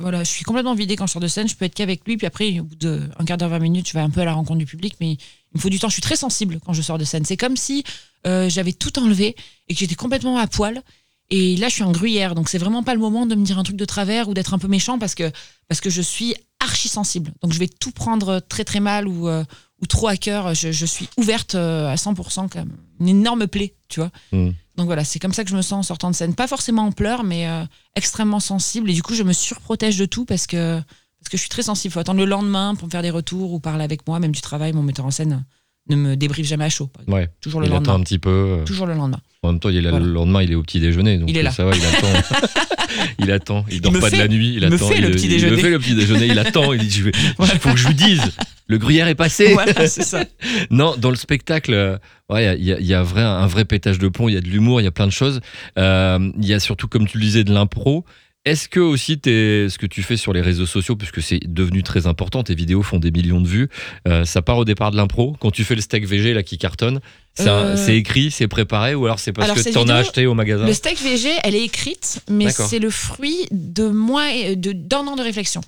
voilà. 0.00 0.22
Je 0.24 0.28
suis 0.30 0.44
complètement 0.44 0.74
vidée 0.74 0.96
quand 0.96 1.06
je 1.06 1.12
sors 1.12 1.22
de 1.22 1.28
scène. 1.28 1.48
Je 1.48 1.54
peux 1.56 1.64
être 1.64 1.74
qu'avec 1.74 2.06
lui. 2.06 2.16
Puis 2.18 2.26
après, 2.26 2.60
au 2.60 2.64
bout 2.64 2.74
d'un 2.76 3.24
quart 3.26 3.38
d'heure, 3.38 3.48
20 3.48 3.58
minutes, 3.60 3.88
je 3.88 3.94
vais 3.94 4.00
un 4.00 4.10
peu 4.10 4.20
à 4.20 4.24
la 4.26 4.34
rencontre 4.34 4.58
du 4.58 4.66
public. 4.66 4.96
Mais 5.00 5.12
il 5.12 5.18
me 5.54 5.60
faut 5.60 5.70
du 5.70 5.78
temps. 5.78 5.88
Je 5.88 5.94
suis 5.94 6.02
très 6.02 6.16
sensible 6.16 6.58
quand 6.64 6.72
je 6.74 6.82
sors 6.82 6.98
de 6.98 7.04
scène. 7.04 7.24
C'est 7.24 7.36
comme 7.38 7.56
si 7.56 7.84
euh, 8.26 8.48
j'avais 8.48 8.72
tout 8.72 8.98
enlevé 8.98 9.36
et 9.68 9.74
que 9.74 9.80
j'étais 9.80 9.94
complètement 9.94 10.36
à 10.36 10.46
poil. 10.46 10.82
Et 11.30 11.56
là, 11.56 11.68
je 11.68 11.74
suis 11.74 11.82
en 11.82 11.92
gruyère. 11.92 12.34
Donc, 12.34 12.48
c'est 12.48 12.58
vraiment 12.58 12.82
pas 12.82 12.94
le 12.94 13.00
moment 13.00 13.26
de 13.26 13.34
me 13.34 13.44
dire 13.44 13.58
un 13.58 13.64
truc 13.64 13.76
de 13.76 13.84
travers 13.84 14.28
ou 14.28 14.34
d'être 14.34 14.54
un 14.54 14.58
peu 14.58 14.68
méchant 14.68 14.98
parce 14.98 15.14
que, 15.14 15.30
parce 15.68 15.80
que 15.80 15.90
je 15.90 16.02
suis 16.02 16.34
archi 16.60 16.88
sensible. 16.88 17.32
Donc, 17.42 17.52
je 17.52 17.58
vais 17.58 17.68
tout 17.68 17.90
prendre 17.90 18.40
très, 18.40 18.64
très 18.64 18.80
mal 18.80 19.08
ou, 19.08 19.28
euh, 19.28 19.44
ou 19.82 19.86
trop 19.86 20.08
à 20.08 20.16
cœur. 20.16 20.54
Je, 20.54 20.70
je 20.70 20.86
suis 20.86 21.08
ouverte 21.16 21.56
euh, 21.56 21.88
à 21.88 21.96
100% 21.96 22.48
comme 22.48 22.70
une 23.00 23.08
énorme 23.08 23.46
plaie, 23.46 23.74
tu 23.88 24.00
vois. 24.00 24.10
Mm. 24.32 24.50
Donc 24.76 24.86
voilà, 24.86 25.04
c'est 25.04 25.18
comme 25.18 25.32
ça 25.32 25.42
que 25.42 25.50
je 25.50 25.56
me 25.56 25.62
sens 25.62 25.72
en 25.72 25.82
sortant 25.82 26.10
de 26.10 26.14
scène. 26.14 26.34
Pas 26.34 26.46
forcément 26.46 26.82
en 26.82 26.92
pleurs, 26.92 27.24
mais 27.24 27.48
euh, 27.48 27.64
extrêmement 27.94 28.40
sensible. 28.40 28.90
Et 28.90 28.94
du 28.94 29.02
coup, 29.02 29.14
je 29.14 29.22
me 29.22 29.32
surprotège 29.32 29.96
de 29.98 30.04
tout 30.04 30.24
parce 30.24 30.46
que, 30.46 30.78
parce 30.78 31.30
que 31.30 31.36
je 31.36 31.40
suis 31.42 31.48
très 31.48 31.62
sensible. 31.62 31.90
Il 31.90 31.94
faut 31.94 32.00
attendre 32.00 32.20
le 32.20 32.26
lendemain 32.26 32.74
pour 32.74 32.86
me 32.86 32.90
faire 32.90 33.02
des 33.02 33.10
retours 33.10 33.52
ou 33.52 33.60
parler 33.60 33.84
avec 33.84 34.06
moi, 34.06 34.18
même 34.18 34.32
du 34.32 34.42
travail. 34.42 34.72
Mon 34.72 34.82
metteur 34.82 35.06
en 35.06 35.10
scène 35.10 35.44
ne 35.88 35.96
me 35.96 36.16
débriefe 36.16 36.46
jamais 36.46 36.64
à 36.64 36.68
chaud. 36.68 36.90
Ouais. 37.06 37.28
Toujours 37.40 37.60
le 37.60 37.66
Il 37.66 37.70
attend 37.70 37.76
lendemain. 37.80 37.94
un 37.94 38.00
petit 38.02 38.18
peu. 38.18 38.30
euh, 38.30 38.64
Toujours 38.64 38.86
le 38.86 38.94
lendemain. 38.94 39.20
En 39.42 39.52
même 39.52 39.60
temps, 39.60 39.68
il 39.68 39.76
est 39.76 39.80
là 39.80 39.90
Voilà. 39.90 40.04
le 40.06 40.12
lendemain, 40.12 40.42
il 40.42 40.50
est 40.50 40.54
au 40.56 40.62
petit 40.62 40.80
déjeuner. 40.80 41.18
Donc 41.18 41.30
Il 41.30 41.36
est 41.36 41.42
là. 41.42 41.52
Ça 41.52 41.64
va, 41.64 41.76
il 41.76 41.84
attend. 41.84 42.08
il 43.20 43.30
attend. 43.30 43.64
Il 43.70 43.80
dort 43.80 43.92
me 43.92 44.00
pas 44.00 44.10
de 44.10 44.16
la 44.16 44.28
nuit. 44.28 44.54
Il, 44.56 44.62
il 44.64 44.68
me 44.68 44.74
attend. 44.74 44.88
fait 44.88 45.00
le 45.00 45.08
il, 45.08 45.14
petit 45.14 45.26
il 45.26 45.30
déjeuner. 45.30 45.52
me 45.52 45.56
fait 45.58 45.70
le 45.70 45.78
petit 45.78 45.94
déjeuner. 45.94 46.26
Il 46.26 46.38
attend. 46.38 46.72
Il 46.72 46.80
dit 46.80 46.90
je 46.90 47.04
vais- 47.04 47.12
Voilà. 47.38 47.54
il 47.54 47.60
faut 47.60 47.70
que 47.70 47.76
je 47.76 47.86
lui 47.88 47.94
dise. 47.94 48.22
Le 48.68 48.78
gruyère 48.78 49.06
est 49.06 49.14
passé. 49.14 49.52
voilà, 49.52 49.86
c'est 49.86 50.02
ça. 50.02 50.24
Non, 50.70 50.96
dans 50.96 51.10
le 51.10 51.16
spectacle, 51.16 51.72
euh, 51.72 51.98
ouais, 52.30 52.56
il 52.58 52.64
y 52.64 52.72
a, 52.72 52.80
il 52.80 52.86
y 52.86 52.94
a 52.94 53.02
vrai, 53.04 53.22
un 53.22 53.46
vrai 53.46 53.64
pétage 53.64 53.98
de 54.00 54.08
plomb. 54.08 54.28
Il 54.28 54.34
y 54.34 54.38
a 54.38 54.40
de 54.40 54.48
l'humour. 54.48 54.80
Il 54.80 54.84
y 54.84 54.88
a 54.88 54.90
plein 54.92 55.06
de 55.06 55.12
choses. 55.12 55.40
Euh, 55.78 56.18
Il 56.40 56.46
y 56.46 56.54
a 56.54 56.58
surtout, 56.60 56.88
comme 56.88 57.06
tu 57.06 57.18
le 57.18 57.24
disais, 57.24 57.44
de 57.44 57.52
l'impro. 57.52 58.04
Est-ce 58.46 58.68
que 58.68 58.80
aussi 58.80 59.18
t'es- 59.18 59.66
ce 59.68 59.76
que 59.76 59.86
tu 59.86 60.02
fais 60.02 60.16
sur 60.16 60.32
les 60.32 60.40
réseaux 60.40 60.64
sociaux, 60.66 60.94
puisque 60.96 61.20
c'est 61.20 61.40
devenu 61.46 61.82
très 61.82 62.06
important, 62.06 62.42
tes 62.44 62.54
vidéos 62.54 62.82
font 62.82 62.98
des 62.98 63.10
millions 63.10 63.40
de 63.40 63.48
vues, 63.48 63.68
euh, 64.06 64.24
ça 64.24 64.40
part 64.40 64.56
au 64.56 64.64
départ 64.64 64.92
de 64.92 64.96
l'impro? 64.96 65.36
Quand 65.40 65.50
tu 65.50 65.64
fais 65.64 65.74
le 65.74 65.80
steak 65.80 66.06
VG 66.06 66.32
là 66.32 66.42
qui 66.42 66.56
cartonne, 66.56 67.00
Euh, 67.40 67.76
c'est 67.76 67.96
écrit, 67.96 68.30
c'est 68.30 68.48
préparé, 68.48 68.94
ou 68.94 69.04
alors 69.04 69.18
c'est 69.18 69.32
parce 69.34 69.44
Alors, 69.44 69.56
que 69.56 69.62
cette 69.62 69.74
t'en 69.74 69.88
as 69.88 69.96
acheté 69.96 70.24
au 70.24 70.32
magasin? 70.32 70.64
Le 70.64 70.72
steak 70.72 70.98
VG, 71.02 71.28
elle 71.44 71.54
est 71.54 71.64
écrite, 71.64 72.22
mais 72.30 72.48
c'est 72.50 72.78
le 72.78 72.88
fruit 72.88 73.46
de 73.50 73.88
moi 73.88 74.32
et 74.32 74.56
de 74.56 74.72
d'un 74.72 75.06
an 75.06 75.16
de 75.16 75.22
réflexion. 75.22 75.60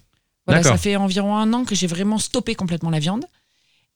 Voilà, 0.47 0.63
ça 0.63 0.79
fait 0.79 0.97
environ 0.97 1.37
un 1.37 1.53
an 1.53 1.65
que 1.65 1.75
j'ai 1.75 1.87
vraiment 1.87 2.17
stoppé 2.19 2.55
complètement 2.55 2.89
la 2.89 3.01
viande. 3.01 3.25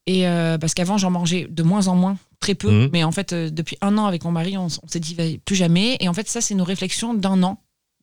Et 0.06 0.26
euh, 0.26 0.58
parce 0.58 0.75
qu'avant, 0.75 0.99
j'en 0.99 1.11
mangeais 1.11 1.46
de 1.49 1.62
moins 1.62 1.87
en 1.87 1.94
moins, 1.94 2.19
très 2.40 2.55
peu. 2.56 2.70
Mhm. 2.70 2.90
Mais 2.93 3.05
en 3.05 3.12
fait, 3.12 3.32
euh, 3.32 3.49
depuis 3.49 3.79
un 3.81 3.96
an 3.96 4.05
avec 4.06 4.25
mon 4.25 4.32
mari, 4.32 4.58
on, 4.58 4.67
on 4.67 4.88
s'est 4.88 5.00
dit 5.00 5.17
plus 5.44 5.55
jamais. 5.56 5.96
Et 6.00 6.08
en 6.08 6.12
fait, 6.12 6.29
ça, 6.29 6.40
c'est 6.40 6.55
nos 6.56 6.64
réflexions 6.64 7.14
d'un 7.14 7.43
an 7.44 7.58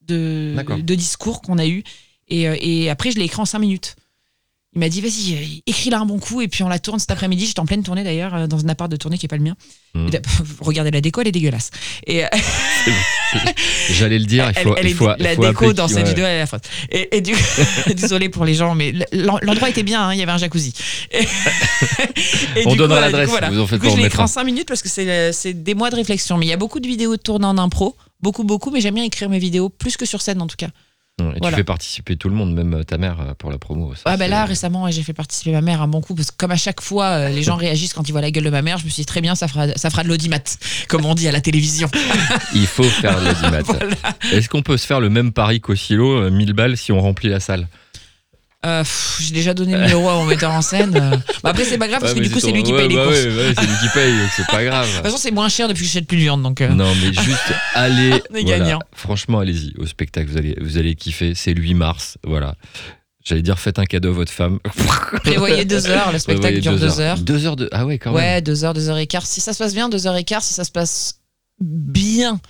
de, 0.09 0.81
de 0.81 0.95
discours 0.95 1.41
qu'on 1.41 1.57
a 1.57 1.67
eu. 1.67 1.83
Et, 2.27 2.47
euh, 2.47 2.55
et 2.59 2.89
après, 2.89 3.11
je 3.11 3.17
l'ai 3.17 3.25
écrit 3.25 3.41
en 3.41 3.45
cinq 3.45 3.59
minutes. 3.59 3.95
Il 4.73 4.79
m'a 4.79 4.89
dit, 4.89 5.01
vas-y, 5.01 5.33
euh, 5.33 5.61
écris-la 5.65 5.99
un 5.99 6.05
bon 6.05 6.19
coup, 6.19 6.41
et 6.41 6.47
puis 6.47 6.61
on 6.61 6.69
la 6.69 6.77
tourne 6.77 6.99
cet 6.99 7.09
après-midi. 7.09 7.47
J'étais 7.47 7.59
en 7.59 7.65
pleine 7.65 7.81
tournée 7.81 8.03
d'ailleurs, 8.03 8.35
euh, 8.35 8.47
dans 8.47 8.63
un 8.63 8.69
appart 8.69 8.91
de 8.91 8.97
tournée 8.97 9.17
qui 9.17 9.25
n'est 9.25 9.29
pas 9.29 9.37
le 9.37 9.43
mien. 9.43 9.55
Là, 9.95 10.19
regardez 10.59 10.91
la 10.91 11.01
déco, 11.01 11.21
elle 11.21 11.27
est 11.27 11.31
dégueulasse. 11.31 11.71
Et, 12.05 12.21
J'allais 13.91 14.19
le 14.19 14.25
dire, 14.25 14.51
il 14.55 14.61
faut, 14.61 14.75
elle, 14.75 14.85
elle 14.85 14.91
il 14.91 14.95
faut, 14.95 15.09
est, 15.09 15.15
il 15.19 15.23
la 15.23 15.35
faut 15.35 15.41
déco 15.41 15.73
dans 15.73 15.87
cette 15.87 15.97
ouais. 15.97 16.03
vidéo, 16.09 16.25
elle 16.25 16.37
est 16.37 16.41
affreuse. 16.41 16.61
Et, 16.91 17.17
et 17.17 17.21
du 17.21 17.33
désolé 17.95 18.29
pour 18.29 18.45
les 18.45 18.53
gens, 18.53 18.75
mais 18.75 18.93
l'en- 19.11 19.39
l'endroit 19.41 19.69
était 19.69 19.83
bien, 19.83 20.01
hein, 20.07 20.13
il 20.13 20.19
y 20.19 20.23
avait 20.23 20.31
un 20.31 20.37
jacuzzi. 20.37 20.73
Et, 21.11 22.61
et 22.61 22.67
On 22.67 22.75
donnera 22.75 23.01
l'adresse, 23.01 23.29
voilà. 23.29 23.49
vous 23.49 23.59
en 23.59 23.67
faites 23.67 23.79
coup, 23.79 23.87
pas, 23.87 23.95
je 23.95 24.05
écrit 24.05 24.19
en 24.21 24.27
5 24.27 24.43
minutes 24.43 24.67
parce 24.67 24.81
que 24.81 24.89
euh, 24.99 25.31
c'est 25.31 25.53
des 25.53 25.73
mois 25.75 25.89
de 25.89 25.95
réflexion. 25.95 26.37
Mais 26.37 26.45
il 26.45 26.49
y 26.49 26.53
a 26.53 26.57
beaucoup 26.57 26.79
de 26.79 26.87
vidéos 26.87 27.17
tournées 27.17 27.45
en 27.45 27.57
impro, 27.57 27.95
beaucoup, 28.21 28.43
beaucoup, 28.43 28.71
mais 28.71 28.81
j'aime 28.81 28.95
bien 28.95 29.03
écrire 29.03 29.29
mes 29.29 29.39
vidéos, 29.39 29.69
plus 29.69 29.97
que 29.97 30.05
sur 30.05 30.21
scène 30.21 30.41
en 30.41 30.47
tout 30.47 30.57
cas. 30.57 30.67
Et 31.31 31.37
Voilà. 31.39 31.55
Tu 31.55 31.61
fais 31.61 31.63
participer 31.63 32.17
tout 32.17 32.29
le 32.29 32.35
monde, 32.35 32.53
même 32.53 32.73
euh, 32.73 32.83
ta 32.83 32.97
mère, 32.97 33.17
euh, 33.21 33.33
pour 33.37 33.51
la 33.51 33.57
promo. 33.57 33.93
ça, 33.95 34.01
Ah 34.05 34.17
ben 34.17 34.29
là 34.29 34.45
récemment 34.45 34.89
j'ai 34.89 35.03
fait 35.03 35.13
participer 35.13 35.51
ma 35.51 35.61
mère 35.61 35.81
un 35.81 35.87
bon 35.87 36.01
coup 36.01 36.15
parce 36.15 36.31
que 36.31 36.37
comme 36.37 36.51
à 36.51 36.57
chaque 36.57 36.81
fois 36.81 37.05
euh, 37.05 37.29
les 37.29 37.43
gens 37.43 37.55
réagissent 37.65 37.93
quand 37.93 38.07
ils 38.07 38.11
voient 38.11 38.21
la 38.21 38.31
gueule 38.31 38.43
de 38.45 38.49
ma 38.49 38.61
mère 38.61 38.77
je 38.77 38.85
me 38.85 38.89
suis 38.89 39.01
dit 39.01 39.05
très 39.05 39.21
bien 39.21 39.35
ça 39.35 39.47
fera 39.47 39.67
ça 39.75 39.89
fera 39.89 40.03
de 40.03 40.07
l'audimat 40.07 40.39
comme 40.87 41.05
on 41.05 41.15
dit 41.15 41.27
à 41.27 41.31
la 41.31 41.41
télévision 41.41 41.89
Il 42.53 42.67
faut 42.67 42.83
faire 42.83 43.17
l'audimat. 43.21 43.59
Voilà. 43.65 43.95
Est-ce 44.31 44.49
qu'on 44.49 44.61
peut 44.61 44.77
se 44.77 44.85
faire 44.85 44.99
le 44.99 45.09
même 45.09 45.31
pari 45.31 45.59
qu'au 45.61 45.75
silo, 45.75 46.21
euh, 46.21 46.31
1000 46.31 46.53
balles, 46.53 46.77
si 46.77 46.91
on 46.91 46.99
remplit 47.01 47.29
la 47.29 47.39
salle? 47.39 47.67
Euh, 48.65 48.83
j'ai 49.21 49.33
déjà 49.33 49.53
donné 49.53 49.73
le 49.73 49.79
numéro 49.83 50.09
à 50.09 50.15
mon 50.15 50.25
metteur 50.25 50.51
en 50.51 50.61
scène 50.61 50.93
euh. 50.93 51.15
Bah, 51.43 51.51
après 51.51 51.63
c'est 51.63 51.77
pas 51.77 51.87
grave 51.87 52.01
parce 52.01 52.13
que 52.13 52.19
du 52.19 52.29
coup 52.29 52.41
c'est 52.41 52.51
lui 52.51 52.61
qui 52.61 52.73
ouais, 52.73 52.79
paye 52.79 52.89
les 52.89 52.95
bah 52.97 53.05
courses 53.05 53.15
ouais, 53.17 53.27
ouais, 53.27 53.53
c'est 53.57 53.65
lui 53.65 53.75
qui 53.81 53.89
paye, 53.93 54.11
donc 54.11 54.29
c'est 54.35 54.47
pas 54.47 54.59
De 54.63 54.65
grave. 54.65 54.85
toute 54.93 55.03
façon, 55.03 55.17
c'est 55.17 55.31
moins 55.31 55.47
cher 55.47 55.69
depuis 55.69 55.83
que 55.83 55.87
j'achète 55.87 56.07
plus 56.07 56.17
de 56.17 56.23
viande. 56.23 56.43
Donc, 56.43 56.59
euh, 56.59 56.67
Non, 56.67 56.93
mais 57.01 57.13
juste 57.13 57.53
allez. 57.73 58.21
Voilà. 58.31 58.79
Franchement, 58.93 59.39
allez-y 59.39 59.73
au 59.77 59.85
spectacle, 59.85 60.29
vous 60.29 60.37
allez, 60.37 60.57
vous 60.59 60.77
allez 60.77 60.95
kiffer. 60.95 61.35
C'est 61.35 61.53
le 61.53 61.61
8 61.61 61.73
mars, 61.73 62.17
voilà. 62.25 62.55
J'allais 63.23 63.43
dire, 63.43 63.59
faites 63.59 63.79
un 63.79 63.85
cadeau 63.85 64.09
à 64.09 64.13
votre 64.13 64.31
femme. 64.33 64.59
prévoyez 65.23 65.63
deux 65.63 65.87
heures. 65.87 66.11
Le 66.11 66.19
spectacle 66.19 66.59
dure 66.59 66.77
deux 66.77 66.99
heures. 66.99 67.17
Deux 67.17 67.45
heures 67.45 67.55
de. 67.55 67.69
Ah 67.71 67.85
ouais, 67.85 67.97
quand 67.97 68.11
même. 68.11 68.19
Ouais, 68.19 68.41
deux 68.41 68.65
heures, 68.65 68.73
deux 68.73 68.89
heures 68.89 68.97
et 68.97 69.07
quart. 69.07 69.25
Si 69.25 69.39
ça 69.39 69.53
se 69.53 69.59
passe 69.59 69.73
bien, 69.73 69.87
deux 69.87 70.05
heures 70.05 70.17
et 70.17 70.25
quart. 70.25 70.43
Si 70.43 70.53
ça 70.53 70.65
se 70.65 70.71
passe 70.71 71.21
bien, 71.61 72.41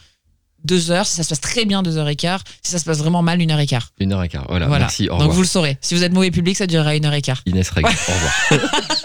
deux 0.64 0.92
heures. 0.92 1.06
Si 1.08 1.16
ça 1.16 1.24
se 1.24 1.30
passe 1.30 1.42
très 1.42 1.66
bien, 1.66 1.82
deux 1.84 1.98
heures 1.98 2.10
et 2.10 2.16
quart. 2.16 2.44
Si 2.64 2.72
ça 2.72 2.80
se 2.80 2.86
passe 2.86 2.98
vraiment 3.00 3.22
mal, 3.22 3.42
une 3.42 3.52
heure 3.52 3.60
et 3.60 3.68
quart. 3.68 3.90
Une 4.00 4.14
heure 4.14 4.24
et 4.24 4.30
quart. 4.30 4.46
Voilà, 4.50 4.68
Voilà. 4.68 4.86
merci. 4.86 5.06
Au 5.06 5.12
donc 5.14 5.20
revoir. 5.20 5.36
vous 5.36 5.42
le 5.42 5.48
saurez. 5.48 5.78
Si 5.82 5.96
vous 5.96 6.04
êtes 6.04 6.14
mauvais 6.14 6.32
public, 6.32 6.58
ça 6.58 6.68
durera 6.68 6.96
une 6.96 7.06
heure 7.06 7.14
et 7.14 7.22
quart. 7.22 7.42
Inès 7.46 7.70
Reg, 7.70 7.86
au 7.86 7.90
revoir. 7.90 8.70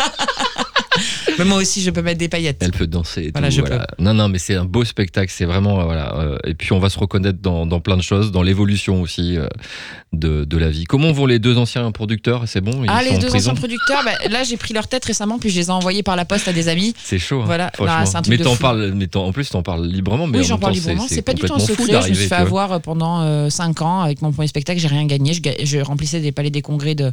Mais 1.38 1.44
moi 1.44 1.58
aussi, 1.58 1.82
je 1.82 1.90
peux 1.90 2.02
mettre 2.02 2.18
des 2.18 2.28
paillettes. 2.28 2.58
Elle 2.62 2.70
peut 2.72 2.86
danser 2.86 3.22
et 3.24 3.30
Voilà, 3.32 3.48
tout. 3.48 3.54
je 3.56 3.60
voilà. 3.60 3.86
Non, 3.98 4.14
non, 4.14 4.28
mais 4.28 4.38
c'est 4.38 4.54
un 4.54 4.64
beau 4.64 4.84
spectacle. 4.84 5.32
C'est 5.34 5.44
vraiment. 5.44 5.80
euh, 5.80 5.84
voilà. 5.84 6.14
euh, 6.18 6.38
et 6.44 6.54
puis, 6.54 6.72
on 6.72 6.78
va 6.78 6.88
se 6.90 6.98
reconnaître 6.98 7.38
dans, 7.40 7.66
dans 7.66 7.80
plein 7.80 7.96
de 7.96 8.02
choses, 8.02 8.30
dans 8.32 8.42
l'évolution 8.42 9.00
aussi 9.02 9.36
euh, 9.36 9.46
de, 10.12 10.44
de 10.44 10.58
la 10.58 10.70
vie. 10.70 10.84
Comment 10.84 11.12
vont 11.12 11.26
les 11.26 11.38
deux 11.38 11.58
anciens 11.58 11.90
producteurs? 11.92 12.44
C'est 12.46 12.60
bon 12.60 12.84
ils 12.84 12.90
Ah, 12.90 13.02
sont 13.02 13.12
les 13.12 13.18
deux 13.18 13.34
anciens 13.34 13.54
producteurs, 13.54 14.02
bah, 14.04 14.12
là 14.30 14.44
j'ai 14.44 14.56
pris 14.56 14.74
leur 14.74 14.86
tête 14.88 15.04
récemment, 15.04 15.38
puis 15.38 15.50
je 15.50 15.56
les 15.58 15.66
ai 15.66 15.70
envoyés 15.70 16.02
par 16.02 16.16
la 16.16 16.24
poste 16.24 16.46
à 16.48 16.52
des 16.52 16.68
amis. 16.68 16.94
C'est 17.02 17.18
chaud. 17.18 17.40
hein, 17.42 17.46
Voilà, 17.46 17.72
c'est 18.06 18.16
un 18.16 18.22
truc 18.22 18.28
mais 18.28 18.36
de 18.38 18.44
t'en 18.44 18.54
fou. 18.54 18.62
parles, 18.62 18.92
mais 18.94 19.08
en 19.16 19.32
plus, 19.32 19.48
t'en 19.50 19.62
parles 19.62 19.86
librement. 19.86 20.26
Mais 20.26 20.38
oui, 20.38 20.44
en 20.44 20.48
j'en 20.48 20.58
parle 20.58 20.74
librement. 20.74 21.06
C'est 21.08 21.22
pas 21.22 21.34
du 21.34 21.42
tout 21.42 21.52
un 21.54 21.58
secret. 21.58 22.00
Je 22.02 22.08
me 22.10 22.14
suis 22.14 22.26
fait 22.28 22.34
avoir 22.34 22.80
pendant 22.80 23.48
5 23.50 23.82
ans 23.82 24.00
avec 24.02 24.22
mon 24.22 24.32
premier 24.32 24.48
spectacle. 24.48 24.78
J'ai 24.80 24.88
rien 24.88 25.06
gagné. 25.06 25.32
Je, 25.34 25.40
ga- 25.40 25.54
je 25.62 25.78
remplissais 25.78 26.20
des 26.20 26.32
palais 26.32 26.50
des 26.50 26.62
congrès 26.62 26.94
de, 26.94 27.10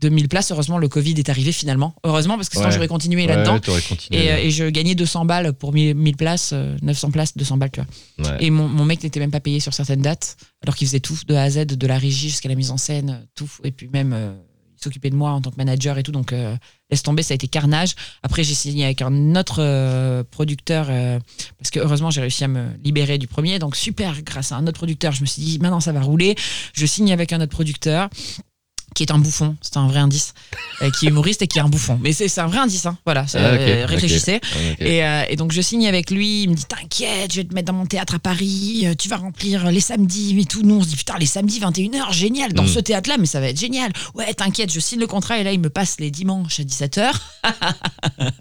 2000 0.00 0.28
places. 0.28 0.50
Heureusement, 0.52 0.78
le 0.78 0.88
Covid 0.88 1.14
est 1.18 1.28
arrivé 1.28 1.52
finalement. 1.52 1.94
Heureusement, 2.04 2.36
parce 2.36 2.48
que 2.48 2.54
sinon 2.56 2.66
Ouais. 2.68 2.72
j'aurais 2.74 2.88
continué 2.88 3.26
Ouais, 3.26 3.34
là-dedans. 3.34 3.58
Et, 4.10 4.30
euh, 4.30 4.36
et 4.38 4.50
je 4.50 4.64
gagnais 4.68 4.94
200 4.94 5.24
balles 5.24 5.52
pour 5.52 5.72
1000 5.72 5.94
1000 5.94 6.16
places, 6.16 6.50
euh, 6.52 6.76
900 6.82 7.10
places, 7.10 7.36
200 7.36 7.56
balles, 7.56 7.70
tu 7.70 7.80
vois. 8.18 8.30
Ouais. 8.30 8.44
Et 8.44 8.50
mon, 8.50 8.68
mon 8.68 8.84
mec 8.84 9.02
n'était 9.02 9.20
même 9.20 9.30
pas 9.30 9.40
payé 9.40 9.60
sur 9.60 9.74
certaines 9.74 10.02
dates, 10.02 10.36
alors 10.62 10.76
qu'il 10.76 10.86
faisait 10.86 11.00
tout, 11.00 11.18
de 11.26 11.34
A 11.34 11.42
à 11.42 11.50
Z, 11.50 11.66
de 11.66 11.86
la 11.86 11.98
régie 11.98 12.28
jusqu'à 12.30 12.48
la 12.48 12.54
mise 12.54 12.70
en 12.70 12.76
scène, 12.78 13.10
euh, 13.10 13.26
tout. 13.34 13.50
Et 13.64 13.70
puis 13.72 13.88
même, 13.92 14.12
euh, 14.12 14.32
il 14.80 14.84
s'occupait 14.84 15.10
de 15.10 15.16
moi 15.16 15.32
en 15.32 15.40
tant 15.40 15.50
que 15.50 15.56
manager 15.56 15.98
et 15.98 16.04
tout. 16.04 16.12
Donc, 16.12 16.32
euh, 16.32 16.54
laisse 16.88 17.02
tomber, 17.02 17.24
ça 17.24 17.32
a 17.32 17.34
été 17.34 17.48
carnage. 17.48 17.96
Après, 18.22 18.44
j'ai 18.44 18.54
signé 18.54 18.84
avec 18.84 19.02
un 19.02 19.34
autre 19.34 19.56
euh, 19.58 20.22
producteur, 20.30 20.86
euh, 20.88 21.18
parce 21.58 21.70
que 21.72 21.80
heureusement, 21.80 22.12
j'ai 22.12 22.20
réussi 22.20 22.44
à 22.44 22.48
me 22.48 22.68
libérer 22.84 23.18
du 23.18 23.26
premier. 23.26 23.58
Donc, 23.58 23.74
super, 23.74 24.22
grâce 24.22 24.52
à 24.52 24.56
un 24.56 24.62
autre 24.68 24.78
producteur, 24.78 25.10
je 25.12 25.20
me 25.22 25.26
suis 25.26 25.42
dit, 25.42 25.58
maintenant, 25.58 25.80
ça 25.80 25.90
va 25.90 26.00
rouler. 26.00 26.36
Je 26.74 26.86
signe 26.86 27.12
avec 27.12 27.32
un 27.32 27.40
autre 27.40 27.50
producteur 27.50 28.08
qui 28.94 29.02
est 29.04 29.12
un 29.12 29.18
bouffon, 29.18 29.56
c'est 29.60 29.76
un 29.76 29.86
vrai 29.86 30.00
indice, 30.00 30.34
euh, 30.82 30.90
qui 30.90 31.06
est 31.06 31.08
humoriste 31.10 31.42
et 31.42 31.46
qui 31.46 31.58
est 31.58 31.60
un 31.60 31.68
bouffon. 31.68 31.98
Mais 32.02 32.12
c'est 32.12 32.36
un 32.40 32.46
vrai 32.46 32.58
indice, 32.58 32.86
hein. 32.86 32.96
voilà, 33.04 33.26
Ah, 33.34 33.38
ok, 33.54 33.60
euh, 33.60 33.86
réfléchissez. 33.86 34.40
Ah. 34.42 34.56
Et, 34.80 35.04
euh, 35.04 35.22
et 35.28 35.36
donc 35.36 35.52
je 35.52 35.60
signe 35.60 35.86
avec 35.86 36.10
lui, 36.10 36.42
il 36.44 36.50
me 36.50 36.54
dit 36.54 36.64
t'inquiète, 36.64 37.30
je 37.32 37.36
vais 37.36 37.44
te 37.44 37.54
mettre 37.54 37.66
dans 37.66 37.78
mon 37.78 37.86
théâtre 37.86 38.14
à 38.16 38.18
Paris, 38.18 38.86
tu 38.98 39.08
vas 39.08 39.16
remplir 39.18 39.70
les 39.70 39.80
samedis 39.80 40.38
et 40.40 40.44
tout. 40.44 40.62
Nous 40.62 40.76
on 40.76 40.82
se 40.82 40.88
dit 40.88 40.96
putain 40.96 41.16
les 41.18 41.26
samedis 41.26 41.60
21h, 41.60 42.12
génial, 42.12 42.52
dans 42.52 42.64
Mm. 42.64 42.68
ce 42.68 42.78
théâtre-là, 42.80 43.16
mais 43.18 43.26
ça 43.26 43.40
va 43.40 43.48
être 43.48 43.58
génial. 43.60 43.92
Ouais 44.14 44.32
t'inquiète, 44.34 44.72
je 44.72 44.80
signe 44.80 44.98
le 45.00 45.06
contrat 45.06 45.38
et 45.38 45.44
là 45.44 45.52
il 45.52 45.60
me 45.60 45.70
passe 45.70 46.00
les 46.00 46.10
dimanches 46.10 46.58
à 46.60 46.64
17h. 46.64 47.12